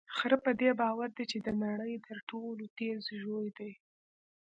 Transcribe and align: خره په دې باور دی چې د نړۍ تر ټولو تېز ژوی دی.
خره 0.15 0.37
په 0.45 0.51
دې 0.59 0.69
باور 0.81 1.09
دی 1.17 1.25
چې 1.31 1.37
د 1.41 1.47
نړۍ 1.63 1.93
تر 2.07 2.17
ټولو 2.29 2.63
تېز 2.77 3.01
ژوی 3.21 3.47
دی. 3.57 3.71